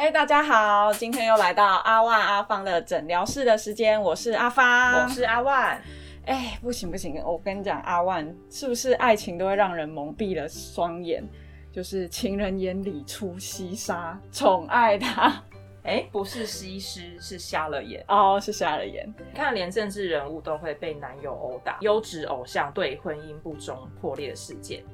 [0.00, 5.82] 嘿，大家好，今天又来到阿万阿芳的诊疗室的时间，我是阿芳，我是阿万。
[6.24, 11.24] 哎，不行不行，我跟你讲，阿万是不是爱情都会让人蒙蔽了双眼？
[11.72, 13.92] 就是情人眼里出西施，
[14.30, 15.34] 宠爱他。
[15.82, 19.04] 哎，不是西施，是瞎了眼哦，是瞎了眼。
[19.18, 24.84] 你看，连政治人物都会被男友殴打，优质偶像对婚姻不忠破裂事件。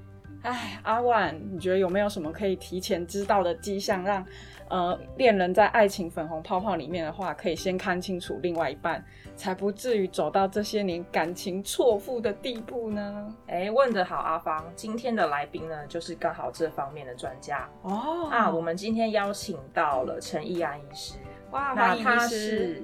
[0.44, 4.24] 哎，阿万，你觉得有没有什么可以提前知道的迹象，让？
[4.70, 9.04] 呃，恋人在爱情粉红泡泡里面的话，可以先看清楚另外一半，
[9.36, 13.36] 才不至于走到这些年感情错付的地步呢。
[13.46, 18.30] 哎，问得好，阿芳，今天的来宾呢，就是刚好这方面的专家哦。
[18.32, 21.18] 啊，我们今天邀请到了陈义安医师，
[21.50, 22.82] 哇，那他是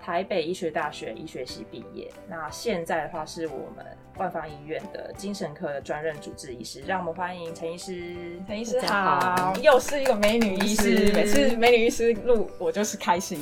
[0.00, 3.86] 台北医学大学医学系毕业，那现在的话是我们。
[4.18, 8.14] 万方医院的精神科的专任主治医师，让我们欢迎陈医师。
[8.46, 13.40] 陈医师好，又是一个美女医师，每次美女医师录我就是开心。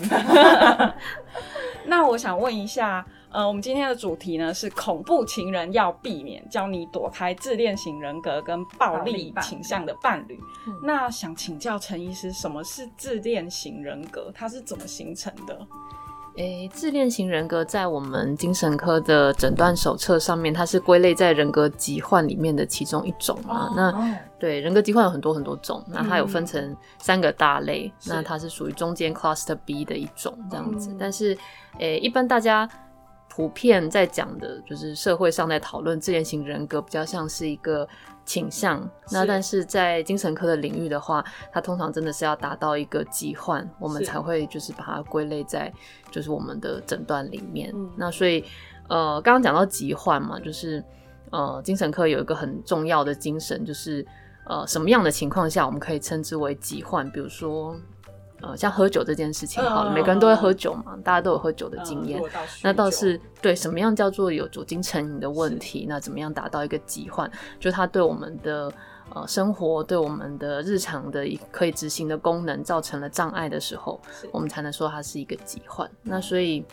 [1.86, 10.38] 那我想问一下，呃，我们今天的主题呢是恐怖情人要避免，教你躲开自恋型人格跟暴力倾向的伴侣。
[10.82, 14.30] 那想请教陈医师，什么是自恋型人格？
[14.34, 15.66] 它是怎么形成的？
[16.36, 23.72] 诶，自恋型人格在我们精神科的诊断手册上面，它是归类在人格疾患里面的其中一种啊。
[23.74, 30.94] 那对人格疾患有很多很多种，那它有分成三个大类，那它是属于中间 cluster B 的一种这样子。
[30.98, 31.36] 但是，
[31.78, 32.68] 诶，一般大家
[33.36, 37.86] 普遍在讲的，就是社会上在讨论自恋型人格，比较像是一个。
[38.28, 45.72] 倾向那，但是在精神科的领域的话，它通常真的是要达到一个疾患，我们才会就是把它归类在
[46.10, 47.72] 就是我们的诊断里面。
[47.96, 48.44] 那所以
[48.88, 50.84] 呃，刚刚讲到疾患嘛，就是
[51.30, 54.04] 呃，精神科有一个很重要的精神，就是
[54.48, 57.08] 呃，什么样的情况下我们可以称之为疾患？
[57.12, 57.76] 比如说。
[58.42, 62.22] 呃，像喝酒这件事情，好了，每个人都会喝酒嘛，大家都有喝酒的经验。
[62.62, 65.86] 那倒是对什么样叫做有酒精成瘾的问题？
[65.88, 67.30] 那怎么样达到一个疾患？
[67.58, 68.72] 就它对我们的
[69.14, 74.00] 呃生活，对我们的日常的一可以执行的功能造成了障碍的时候，
[74.32, 75.90] 我们才能说它是一个疾患。
[76.02, 76.64] 那所以。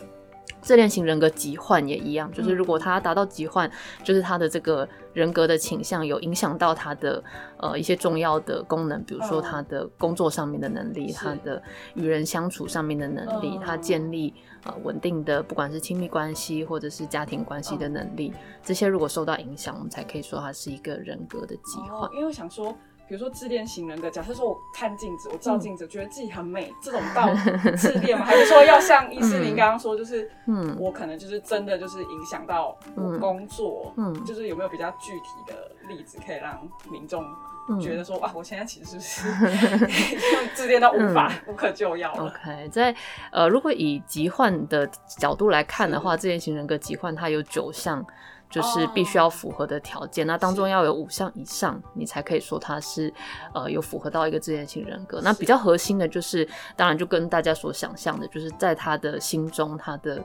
[0.61, 3.69] 自恋型人格疾患也一样，就是如果他达到疾患，
[4.03, 7.21] 就是他的这个人格的倾向有影响到他的
[7.57, 11.61] 呃一些重要的功能，比如说他的工作上面的能力，他的
[11.95, 14.33] 与人相处上面的能力，他建立
[14.63, 18.33] 呃稳定的不管是亲密关系或者是家庭关系的能力，
[18.63, 22.09] 这些如果受到影响，我们才可以说他是一个人格的疾患。
[22.13, 22.73] 因为我想说。
[23.07, 27.29] 比如说自恋型人格，假设说我看镜子，我照镜子觉得自己很美，这种到
[27.77, 28.25] 自恋吗？
[28.25, 37.23] 还是说要像伊思林刚刚说，就是嗯，我可能就是真的就是影响到我工作，嗯，就是有没有比较具体的例子可以让民众
[37.79, 39.27] 觉得说，哇，我现在其实是
[40.55, 42.25] 自恋到无法无可救药了。
[42.25, 42.95] OK，在
[43.31, 48.03] 呃，如果以疾患的角度来看的话，自恋型人格疾患它有九项。
[48.53, 53.11] 就是必须要符合的条件，那当中要有五项以上，你才可以说他是
[53.51, 55.19] 呃有符合到一个自恋型人格。
[55.23, 60.23] 那比较核心的就是，当然就跟大家所想象的，就是在他的心中，他的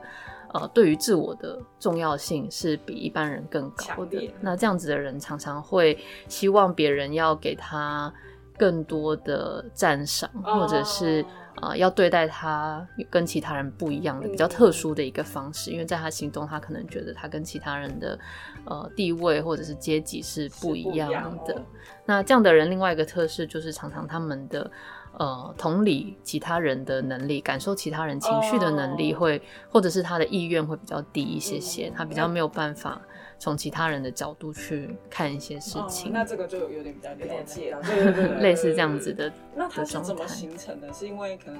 [0.53, 4.31] 呃对于自我的重要性是比一般人更高的。
[4.39, 5.97] 那这样子的人常常会
[6.27, 8.13] 希望别人要给他
[8.59, 11.25] 更多的赞赏，或者是。
[11.61, 18.17] 啊，要对待他跟其他人不一样的、比较特殊的一个方式，因为在他心中，他可能觉得他跟其他人的
[18.65, 21.61] 呃地位或者是阶级是不一样的。
[22.05, 24.71] 那这样的人，另外一个特质就是常常他们的
[25.17, 33.01] 呃同理其他人的能力、感受其他人情绪的能力会，或者是他的意愿会比较低一些些，他比较没有办法。
[33.39, 39.31] 从其他人的角度去看一些事情，那这个就有点比较了解了，对对对，类似这样子的。
[39.55, 40.93] 那它是怎么形成的？
[40.93, 41.59] 是因为可能。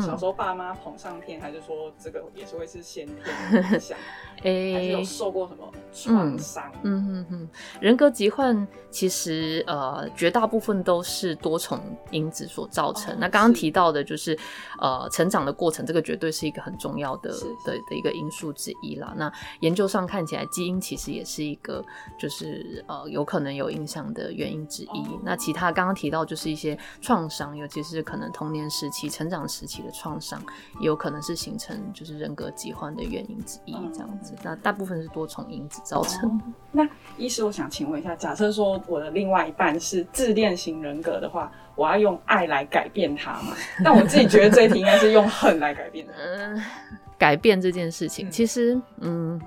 [0.00, 3.96] 小时候爸妈捧上天，还是说这个也是会是先天影响？
[4.42, 6.64] 哎，还是有受过什么创伤？
[6.82, 7.48] 嗯嗯嗯，
[7.80, 11.78] 人格疾患其实呃绝大部分都是多重
[12.10, 13.16] 因子所造成。
[13.20, 14.36] 那刚刚提到的就是
[14.80, 17.30] 呃成长的过程，这个绝对是一个很重要的
[17.64, 19.14] 的的一个因素之一啦。
[19.16, 21.84] 那研究上看起来，基因其实也是一个
[22.18, 25.04] 就是呃有可能有影响的原因之一。
[25.22, 29.84] 那其他刚刚提到就是一些创伤，尤其是可能童年时期、成长时期。
[29.84, 30.40] 的创伤
[30.80, 34.32] 也有可能是形成就是人格疾患的原因之一，这样子。
[34.42, 36.40] 那大部分是多重因子造成。
[36.72, 36.88] 那
[37.18, 43.54] 医师，我想请问一下，假设说我的另外一半是自恋型人格的话，我要用爱来改变他吗？
[43.84, 46.14] 但我自己觉得这一题应该是用恨来改变的。
[46.16, 46.62] 嗯，
[47.18, 49.38] 改变这件事情，其实嗯，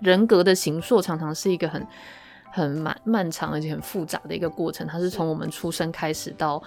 [0.00, 1.86] 人格的形塑常常是一个很。
[2.52, 6.62] 很漫漫长而且很复杂的一个过程，它是从我们出生开始到。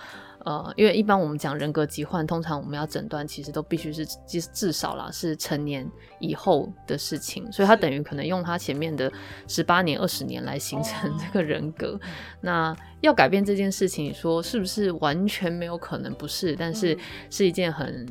[0.45, 5.85] 呃，因为一般我们讲人格疾患，通常我们要诊断，其实都必须是至至少啦是成年
[6.19, 9.11] 以后的事情，所以他等于可能用他前面的
[9.47, 11.99] 十八年、二十年来形成这个人格。
[12.39, 16.13] 那要改变这件事情，说是不是完全没有可能？
[16.13, 16.95] 不是，但是
[17.31, 18.07] 是一件很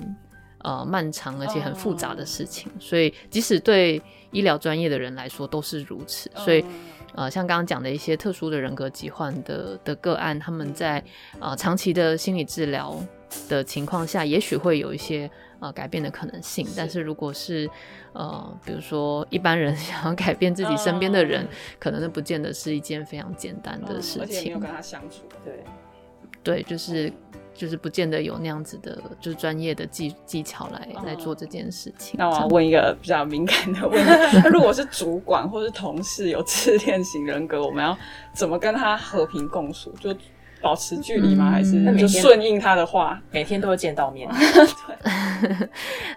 [0.65, 2.71] 呃漫长而且很复杂的事情。
[2.81, 6.31] 所以即使对医疗专业的人来说都是如此。
[6.37, 6.65] 所以。
[7.15, 11.03] 呃，像刚刚讲的一些特殊的人格疾患的的个案，他们在
[11.41, 12.95] 呃长期的心理治疗
[13.49, 15.29] 的情况下，也许会有一些
[15.59, 16.65] 呃改变的可能性。
[16.77, 17.69] 但是如果是
[18.13, 21.49] 呃，比如说一般人想要改变自己身边的人，
[21.81, 24.23] 可能那不见得是一件非常简单的事情。
[24.23, 25.65] 而且没有跟他相处，对
[26.45, 27.13] 对，就是。
[27.59, 32.15] 就是不见得有那样子的，就是专业的技技巧来来做这件事情。
[32.17, 37.99] 那我要问一个比较敏感的问题：那如果是主管或是同事有自恋型人格，我们要
[38.33, 39.93] 怎么跟他和平共处？
[40.01, 40.15] 就
[40.63, 41.51] 保持距离吗？
[41.51, 44.31] 还是就顺应他的话，每天都会见到面？
[44.31, 45.69] 对，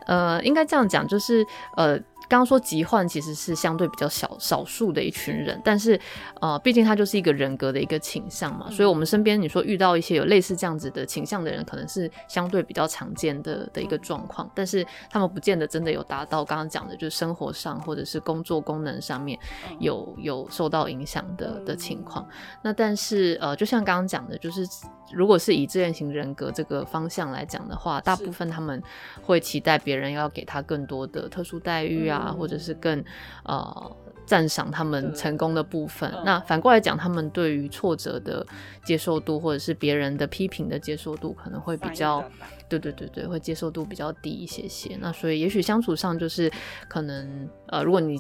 [0.06, 1.44] 呃，应该这样讲，就是
[1.76, 2.00] 呃。
[2.32, 6.00] 刚刚说疾患其实是相对比较小少数的一群人，但是
[6.40, 19.38] 呃，毕竟他就是一个人格的一个倾向嘛，所以我们身边你说遇到一些有类似这样子的倾向的人，可能是相对比较常见的的一个状况，但是他们不见得真的有达到刚刚讲的，就是生活上或者是工作功能上面
[19.80, 22.26] 有有受到影响的的情况。
[22.64, 24.66] 那但是呃，就像刚刚讲的，就是
[25.14, 28.82] 如果是以自愿型人格这个方向来讲的话，大部分他们
[29.22, 32.21] 会期待别人要给他更多的特殊待遇啊。
[32.22, 33.04] 啊，或者是更
[33.44, 33.96] 呃
[34.26, 36.12] 赞赏他们成功的部分。
[36.24, 38.46] 那反过来讲，他们对于挫折的
[38.86, 42.24] 接受度，或者是别人的批评的接受度，可能会比较。
[42.70, 44.98] 对对对对，会接受度比较低一些些。
[45.02, 46.50] 那所以也许相处上就是
[46.88, 48.18] 可能呃，如果你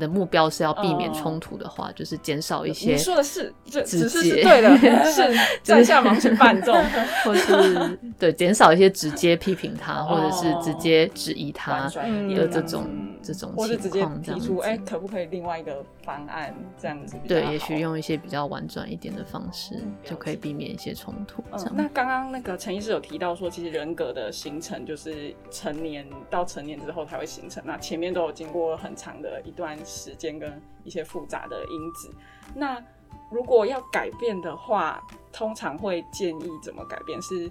[0.00, 2.92] 的目标是要避免冲突的话，就是减少一些。
[2.92, 4.74] 你说的是，这只是是对的，
[5.12, 6.72] 是在下忙去伴奏，
[7.24, 11.88] 或是对减少一些直接批评他，或者是直接质疑他
[12.34, 12.88] 的这种
[13.22, 17.16] 这种或者直接提出哎，可不可以另外一个方案这样子？
[17.28, 21.44] 对，也许用一些比较婉转一点的方式，就可以避免一些冲突。
[21.74, 23.90] 那刚刚那个陈医师有提到说，其实人。
[24.00, 32.10] 格的形成就是成年到成年之后才会形成，那前面都有经过很长的一段时间跟一些复杂的因子。
[32.54, 32.82] 那
[33.30, 35.02] 如果要改变的话，
[35.32, 37.20] 通常会建议怎么改变？
[37.20, 37.50] 是？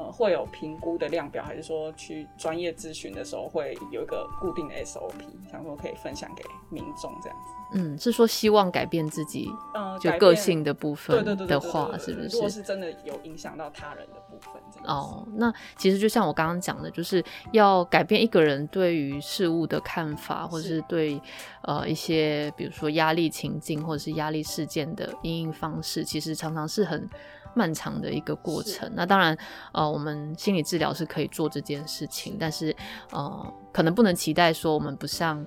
[0.00, 5.12] 呃，会有评估的量表，还是说去专业咨询的时候会有一个固定的 SOP，
[5.50, 7.52] 想说可以分享给民众这样子。
[7.74, 12.28] 嗯，是说希望改变自己，嗯，就个性的部分的话，是不是？
[12.28, 14.54] 如果是真的有影响到他人的部分，
[14.86, 21.20] 哦，那其实就像我刚刚讲的，就是要改变一个人对于事物的看法，或者是对
[21.62, 27.06] 呃一些比如说压力情境或者是压力事件的应应方式，其实常常是很。
[27.54, 29.36] 漫长的一个过程，那当然，
[29.72, 32.74] 呃，我们心理治疗是可以做这件事情，但是，
[33.12, 35.44] 呃，可能不能期待说我们不像，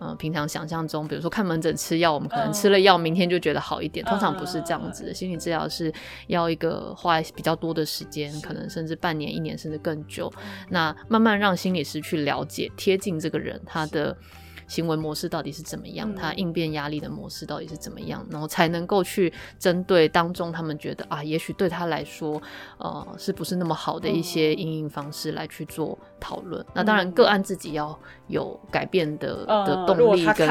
[0.00, 5.14] 呃，平常想象中，比如说看门诊吃药，我们可能吃了药，明天就觉得好一点，通常不是这样子的。
[5.14, 5.92] 心理治疗是
[6.26, 10.32] 要一个花比较多的时间，可能甚至半年、一年，甚至更久，
[10.70, 14.16] 那慢慢让心理师去了解、贴近这个人他的。
[14.66, 16.14] 行为模式到底是怎么样？
[16.14, 18.26] 他应变压力的模式到底是怎么样？
[18.30, 22.40] 然后才能够去针对当中他们觉得啊，也许对他来说，
[22.78, 26.64] 呃，是不是那么好的一些应应方式来去做讨论？
[26.74, 27.98] 那当然，个案自己要
[28.28, 30.46] 有改变的的动力跟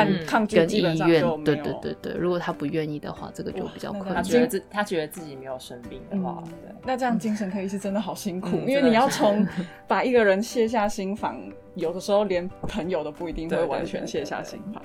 [0.47, 1.23] 跟意愿。
[1.43, 4.15] 对对对对，如果他不愿意的话，这个就比较困难。
[4.15, 9.45] 他觉得自他觉得自己没有生病的话，对，那这样精神科医师真的好辛苦，因为你要从
[9.87, 11.39] 把一个人卸下心防。
[11.75, 14.81] 有的时候连朋友都不一定会完全卸下心防。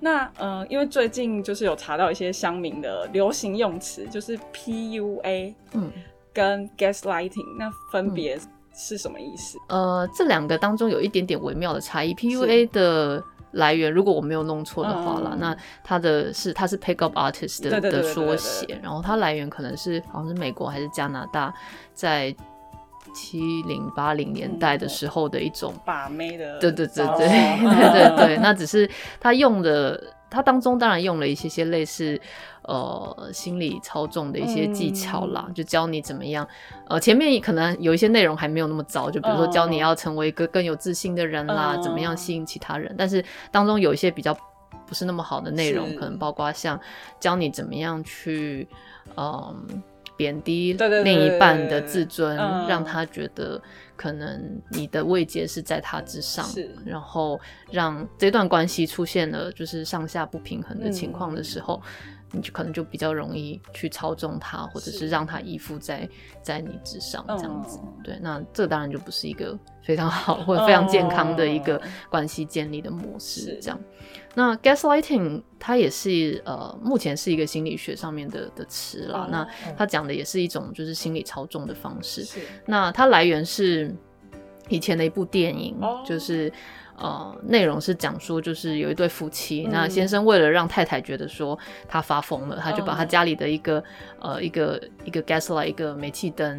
[0.00, 5.90] 那呃，因为最近就是有查到一些乡民的流行用词，就是 PUA，嗯，
[6.32, 8.38] 跟 Gaslighting，那分别
[8.72, 9.58] 是什么意思？
[9.68, 12.14] 呃，这两个当中有一点点微妙的差异。
[12.14, 13.20] PUA 的
[13.50, 21.52] 来源，如果我没有弄错的话啦，那它的是它是 Pick Up Artist 的的缩写，然后它来源可能是好像是美国还是加拿大
[21.92, 22.32] 在。
[23.14, 28.88] 七零八零年代的时候的一种把妹的，对对对对对对对， 那只是
[29.20, 32.20] 他用的，他当中当然用了一些些类似
[32.62, 36.46] 呃心理操纵的一些技巧啦，就教你怎么样，
[36.88, 44.36] 呃前面可能有一些内容还没有那么糟，就比如说教你要成为一个更有自信的人啦，怎么样吸引其他人，但是当中有一些比较
[44.86, 46.78] 不是那么好的内容，可能包括像
[47.20, 48.68] 教你怎么样去
[49.16, 49.82] 嗯。
[50.18, 53.62] 贬低另一半的自尊，让他觉得
[53.94, 56.44] 可能你的慰藉是在他之上，
[56.84, 61.80] 然后让这段关系出现了就是上下不平衡的情况的时候，
[62.32, 66.08] 你就可能就比较容易去操纵他，或者是让他依附在
[66.42, 67.80] 在你之上这样子。
[68.04, 71.80] 对，那这当然就不是一个非常好或者非常健康的一个
[72.10, 73.58] 关系建立的模式。
[73.62, 73.80] 这样，
[74.34, 79.26] 那 gaslighting 它也是呃目前是一个心理学上面的的词啦。
[79.30, 82.26] 那它讲的也是一种就是心理操纵的方式。
[82.66, 83.94] 那它来源是
[84.68, 86.52] 以前的一部电影，就是。
[87.00, 93.82] 呃，内容是讲说，就是有一对夫妻，那先生为了让太太觉得说他发疯了，他就把他家里的一个
[94.18, 96.58] 呃一个一个 gas light 一个煤气灯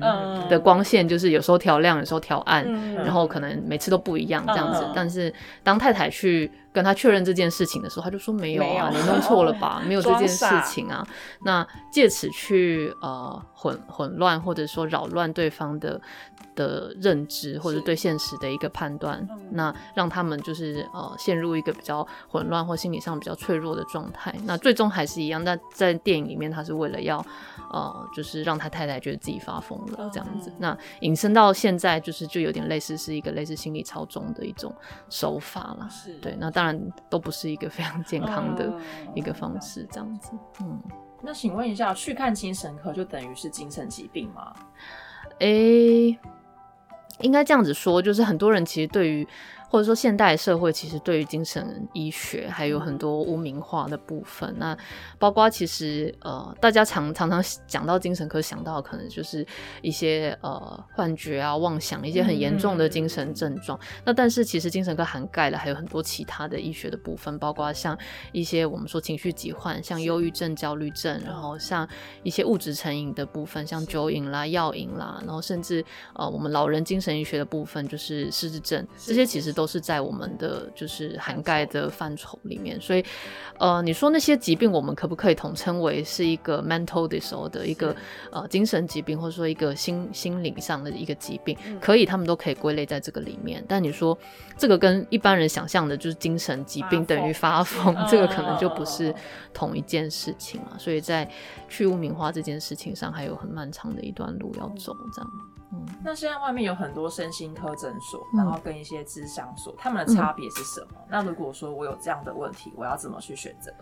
[0.50, 2.66] 的光线，就是有时候调亮，有时候调暗，
[2.96, 4.84] 然后可能每次都不一样这样子。
[4.96, 11.08] 但是当太太去跟他确认这件事情的时候，他就说没有啊，你弄错了吧， 没有这件事情啊。
[11.44, 16.02] 那借此去呃混混乱或者说扰乱对方的。
[16.56, 24.36] 的认知或者对现实的一个判断，那让他们就是呃陷入一个比较混乱或心理上比较脆弱的状态。
[24.44, 27.26] 那最终还是一样，那在电影里面，他是为了要
[27.72, 30.52] 呃就是让他太太觉得自己发疯了这样子。
[30.58, 34.74] 那引申到现在，就是就有点类似是一个类似心理操纵的一种
[35.10, 35.88] 手法了。
[35.90, 36.80] 是，对，那当然
[37.10, 38.74] 都不是一个非常健康的
[39.16, 40.32] 一个方式，这样子。
[40.62, 40.82] 嗯，
[41.22, 44.54] 那请问一下，去看精神科就等于是精神疾病吗？
[45.40, 46.18] 诶。
[47.22, 49.28] 应该这样子说，就是很多人其实对于。
[49.70, 54.52] 或者说，现代社会其实对于精神医学还有很多污名化的部分。
[54.58, 54.76] 那
[55.20, 59.46] 包括其实呃，大家常常常讲到精神科，想到可能就是
[59.84, 63.80] 一些呃幻觉啊、妄想，一些很严重的精神症状。
[64.04, 67.96] 那但是其实精神科涵盖了还有很多其他的医学的部分，包括像
[68.32, 71.88] 一些我们说情绪疾患，像忧郁症、焦虑症，然后像
[72.24, 75.86] 一些物质成瘾的部分，像酒瘾啦、药瘾啦，然后甚至
[76.16, 79.54] 呃我们老人精神医学的部分，就是失智症，这些其实。
[79.60, 83.04] 都是在我们的就是涵盖的范畴里面，所以，
[83.58, 87.94] 呃，你说那些疾病，我们可不可以统称为是一个 mental disorder，一个
[88.32, 91.58] 呃精神疾病，或者说一个心心灵上的一个疾病？
[91.82, 93.62] 可以，他们都可以归类在这个里面。
[93.68, 94.18] 但你说
[94.58, 99.14] 这个跟一般人想象的，就是精神疾病等于发疯，这个可能就不是
[99.54, 100.78] 同一件事情了。
[100.80, 101.30] 所以在
[101.68, 105.30] 去污名化这件事情上，还有很漫长的一段路要走，这样。
[106.04, 111.00] 那现在外面有很多身心科诊所，然后跟一些智商所，他们的差别是什么？
[111.08, 113.74] 那如果说我有这样的问题，我要怎么去选择？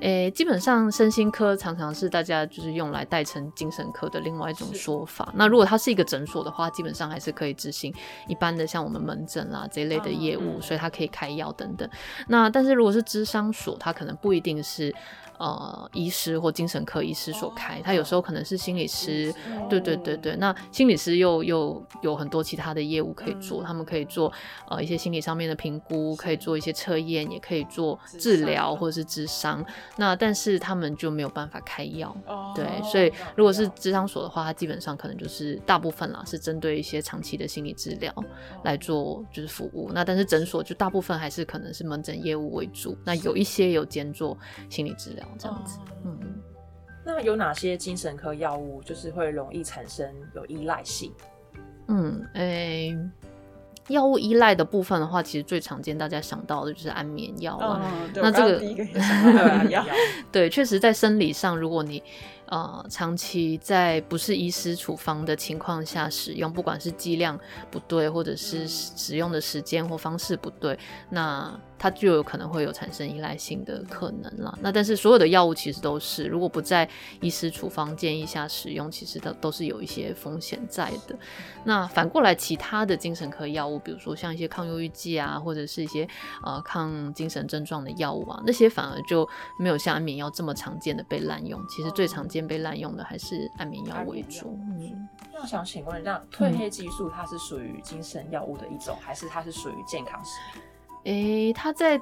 [0.00, 5.32] 诶，基本上身心科常常是大家就是用来代称精神科的另外一种说法。
[5.34, 7.94] 那如果它是一个诊所的话，基本上还是可以执行
[8.28, 11.88] 一般的像我们门诊啦这一类的业务，所以它可以开药等等。
[12.28, 14.94] 那但是如果是智商所，它可能不一定是。
[15.38, 19.30] 呃，医师或精神科医师所开，他有时候可能是心理师，
[19.68, 20.34] 对对对对。
[20.36, 24.32] 那心理师又又有很多其他的业务可以做，他们可以做
[24.66, 29.62] 呃一些心理上面的评估，可以做一些测验，也可以做治疗或者是智商。
[29.96, 32.16] 那但是他们就没有办法开药，
[32.54, 32.66] 对。
[32.82, 38.12] 所以如果是智商所的话，它基本上可能就是大部分啦是针对一些长期的心理治疗
[38.64, 39.90] 来做就是服务。
[39.92, 44.36] 那但是诊所就大部分还是可能是门诊业务为主，那有一些有兼做
[44.68, 45.26] 心理治疗。
[45.38, 46.18] 这样子，嗯，
[47.04, 51.12] 那有哪些精神科药物就是会容易产生有依赖性？
[51.88, 52.96] 嗯，诶，
[53.88, 57.80] 药物依赖的部分的话，其实最常见大家想到的就是安眠药啊。
[58.14, 59.84] 那这个第一个想到的药，
[60.32, 62.02] 对，确实在生理上，如果你
[62.46, 67.38] 呃长期在不是医师处方的情况下使用，不管是剂量
[67.70, 70.78] 不对，或者是使用的时间或方式不对，
[71.10, 71.58] 那。
[71.78, 74.58] 它就有可能会有产生依赖性的可能了。
[74.60, 76.88] 那但是所有的药物其实都是，如果不在
[77.20, 81.18] 医师处方建议下使用，其实都都是有一些风险在的。
[81.64, 86.08] 那反过来，其他的精神科药物，比如说像一些抗忧郁剂啊，或者是一些
[86.44, 89.28] 呃抗精神症状的药物啊，那些反而就
[89.58, 91.60] 没有像安眠药这么常见的被滥用。
[91.68, 94.58] 其实最常见被滥用的还是安眠药为主。
[94.78, 100.62] 嗯，那想请问，那褪黑激素它是属于精神药物的一种，还是它是属于健康食品？
[101.06, 102.00] 诶，他在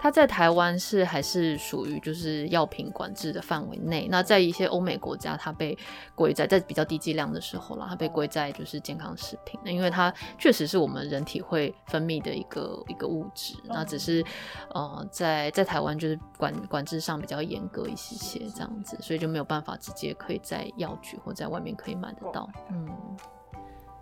[0.00, 4.06] 他在台湾是还是属于就是药品管制的范围内。
[4.08, 5.76] 那在一些欧美国家，它被
[6.14, 9.58] 归在在比较低剂量的时候啦，它被归在就是健康食品。
[9.64, 14.24] 那因为它确实是我们人体会分泌的一个一个物质，那只是
[14.72, 22.48] 呃在在台湾就是管管制上比较严格一些些这样子，所以就没有办法直接可以在药局或在外面可以买得到。
[22.70, 22.88] 嗯。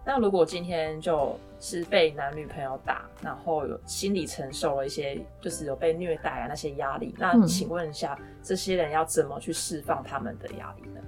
[0.06, 11.00] 那如果今天就是被男女朋友打，然后有心理承受了一些，就是有被虐待啊那些压力，那请问一下，这些人要怎么去释放他们的压力呢？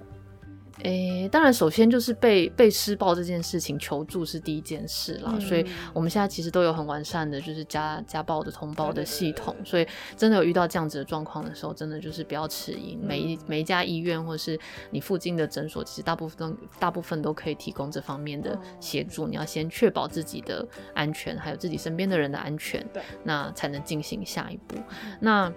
[0.85, 14.59] 诶，当然，首先就是被被施暴这件事情求助是第一件事啦，所以我们现在其实都有很完善的，就是家家暴的通报的系统，所以真的有遇到这样子的状况的时候，真的就是不要迟疑，每一每一家医院或者是
[14.91, 19.27] 你附近的诊所，其实大部分大部分都可以提供这方面的协助。
[19.27, 24.77] 你要先确保自己的安全，还有自己身边的人的安全，对，那才能进行下一步。
[25.21, 25.53] 那。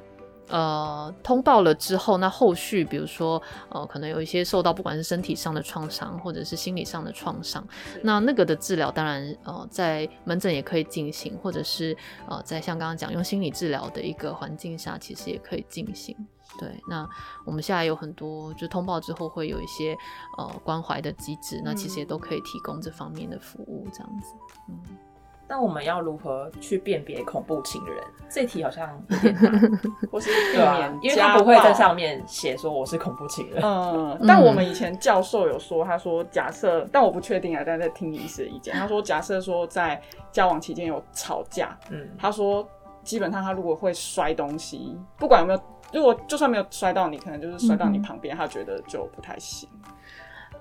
[0.51, 7.65] 呃，通报了之后，那后续比如说，呃，可能有一些受到不管是身体上的创伤，或者是心理上的创伤，
[8.03, 11.95] 那那个的治疗当然，呃，在门诊也可以进行，或者是
[12.27, 16.15] 呃，在像刚刚讲用心理治疗的一个环境下，其实也可以进行。
[16.59, 17.07] 对，那
[17.45, 19.97] 我们现在有很多，就通报之后会有一些
[20.37, 24.33] 呃关怀的机制，那其实也都可以提供这方面的服务，这样子，
[24.67, 25.10] 嗯。
[25.51, 27.97] 那我们要如何去辨别恐怖情人？
[28.29, 29.51] 这题好像有点难，
[30.09, 33.61] 或是避免，因为他不会在上面写说我是恐怖情人。
[33.61, 38.73] 嗯，但我们以前教授有说，他说假设，但我不确定啊，但在听医师的意见。
[38.73, 42.65] 他说假设说在交往期间有吵架，嗯，他说
[43.03, 49.67] 基本上他如果会摔东西，不管有没有，如果就算没有摔到你，可能就是摔到你旁边，他觉得就不太行。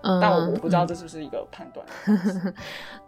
[0.02, 1.86] 但我我不知道这是不是一个判断。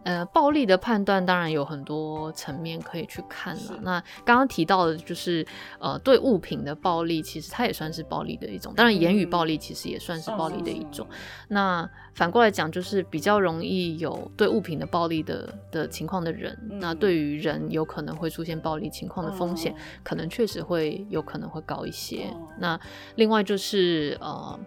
[0.04, 3.78] 呃，暴力的判断当然有很多层面可以去看了。
[3.82, 5.46] 那刚刚提到的就是
[5.78, 8.74] 呃，对物品的暴力，其实它也算是暴力的一种。
[8.74, 11.06] 当然，言语暴力其实也算是暴力的一种。
[11.48, 19.72] 那反过来讲，就是比较容易有对物品的暴力的的情况的人，那对于人有可能会出现暴力情况的风险，
[20.02, 22.26] 可能确实会有可能会高一些。
[22.58, 22.78] 那
[23.14, 24.58] 另外就是呃。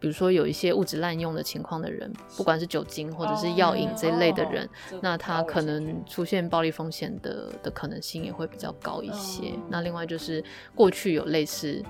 [0.00, 4.68] 比如说有一些物质滥用的情况的人，不管是酒精或者是药瘾这一类的人，
[5.02, 9.52] 那他可能出现暴力风险的的可能性也会比较高一些。
[9.68, 10.42] 那另外就是
[10.74, 11.82] 过去有类似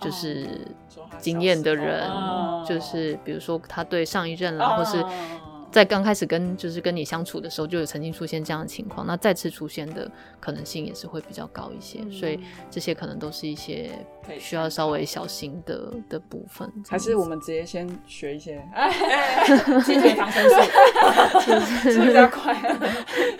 [0.00, 0.46] 就是
[1.18, 2.10] 经验的人，
[2.66, 5.04] 就是比如说他对上一任啦，或是。
[5.70, 10.10] 在刚开始跟就是跟你相处的时候，就有曾经出现这样的情况，那再次出现的
[10.40, 13.90] 可能性也是会比较高一些，所以这些可能都是一些
[14.38, 16.70] 需要稍微小心的的部分。
[16.88, 18.62] 还是我们直接先学一些，
[19.84, 22.54] 先学防身术，是比较快，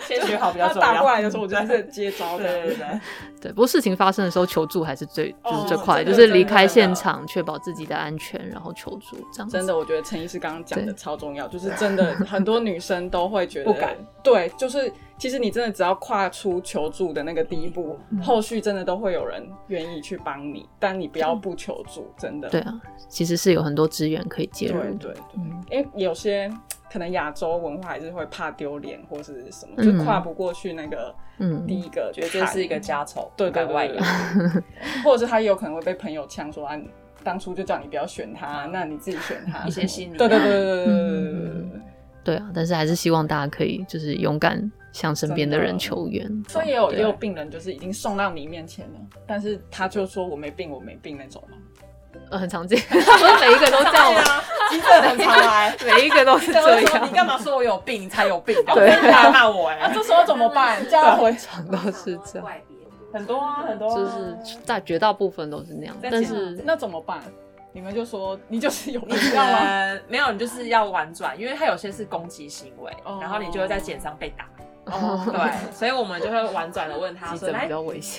[0.07, 0.81] 先学好比较重要。
[0.81, 3.01] 打过来的时候，我觉得是接招的，对对对。
[3.41, 9.49] 对，不过事情发生的时候求助还是最就是最快，就是离开现场，确保自己的安全，然后求助这样。
[9.49, 13.95] 真的，我觉得陈医师刚刚讲的超重要，就是真的 很多女生都会觉得不敢。
[14.23, 22.49] 对，就是其实你真的只要跨出求助的那个第一步，后续真的都会有人愿意去帮你，但你不要不求助，真的。
[22.49, 24.79] 对啊，其实是有很多资源可以介入。
[24.79, 26.51] 对对对，因为有些。
[26.91, 31.15] 可能亚洲文化还是会怕丢脸或是什么，就跨不过去那个
[31.65, 33.97] 第一个，觉得这是一个家丑，对对对，
[35.01, 36.77] 或者是他也有可能会被朋友呛说啊，
[37.23, 41.60] 当初就叫你不要选他，那你自己选他，一些心理，对对对对对对对对
[42.37, 42.51] 啊！
[42.53, 46.29] 但是还是希望大家可以就是勇敢向身边的人求援。
[46.47, 51.57] 所以也有也有病人就是已经送到你面前了，但是他就说我没病，我没病那种吗。
[52.29, 54.21] 呃，很常见， 不是每一个都这样吗？
[54.69, 57.07] 急诊很常来，每一个都是这样。
[57.07, 58.55] 你干嘛说我有病，你才有病？
[58.73, 60.87] 对，他骂我哎， 这时候怎么办？
[60.89, 62.47] 叫回常都是这样，
[63.13, 65.95] 很多啊，很多，就是在绝大部分都是那样。
[66.01, 67.21] 但是那怎么办？
[67.73, 69.99] 你们就说你就是有病，知道吗？
[70.07, 74.45] 没有，你就是要婉转，因为他有些是攻击行为，然后你就会在检上被打。
[74.85, 77.69] 哦，对，所以我们就会婉转的问他说：“来，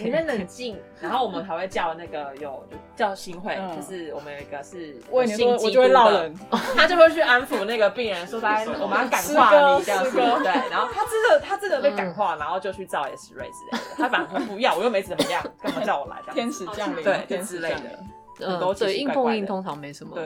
[0.05, 4.95] 你 们冷静。”然后我们还会叫那个有叫新会，就是我们有一个是
[5.27, 6.33] 心我就会闹人，
[6.77, 13.79] 他就会去安抚那个病人，说：“来， 我们要感化你这样子。”对，然后他真的他真的被感化，然后就去照 X ray 之类的。
[13.97, 16.17] 他反而不要，我又没怎么样，干嘛叫我来？
[16.33, 17.99] 天使降临，对，之类的。
[18.41, 20.17] 嗯，对，硬碰硬通常没什么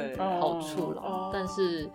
[0.40, 1.88] 好处了，但是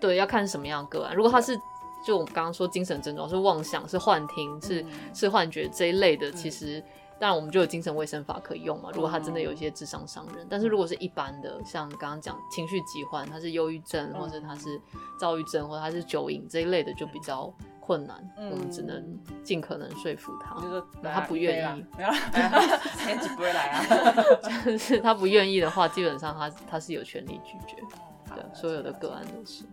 [0.00, 1.58] 对要看什么样个案，如果他是。
[2.04, 6.80] 就我们刚刚说精神症状是妄想、是幻听、是是幻觉这一类的，其实
[7.18, 8.90] 当然我们就有精神卫生法可以用嘛。
[8.94, 14.80] 如果他真的有一些智商伤人，但是如果是一般的，像刚刚讲情绪疾患，他是忧郁症，或者他是
[15.18, 17.52] 躁郁症，或者他是酒瘾这一类的，就比较
[17.86, 18.16] 困难。
[18.36, 21.84] 我们只能尽可能说服他，就是他不愿意，
[22.98, 23.84] 天气 不会来啊。
[24.66, 27.76] 就是他不愿意的话，基本上他他是有权利拒绝。
[28.36, 29.64] 对，所有的个案都是。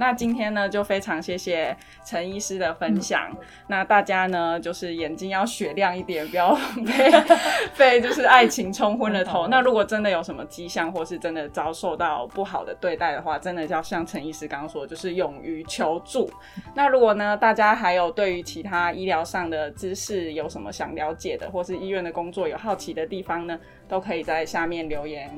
[0.00, 3.36] 那今天呢，就非常谢谢陈医师的分享。
[3.66, 7.10] 那大家呢，就是眼睛要雪亮一点，不要被
[7.76, 9.48] 被就是爱情冲昏了头。
[9.48, 16.30] 那如果真的有什么迹象，或是真的遭受到不好的对待的话，真的要像陈医师刚刚说，就是勇于求助。
[16.74, 25.28] 那如果呢，大家还有对于其他医疗上的知识有什么想了解的，或是医院的工作有好奇的地方呢，都可以在下面留言。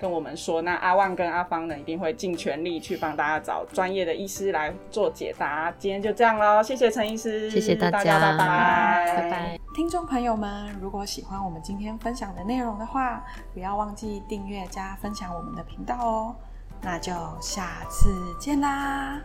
[0.00, 5.72] 跟我们说，那阿旺跟阿芳呢，一定会尽全力去帮大家找专业的医师来做解答。
[5.78, 9.60] 今天就这样喽，谢谢陈医师，谢谢大家，拜拜，拜拜。
[9.74, 16.34] 听众朋友们，如果喜欢我们今天分享的内容的话，不要忘记订阅加分享我们的频道哦。
[16.80, 18.08] 那就下次
[18.40, 19.20] 见啦。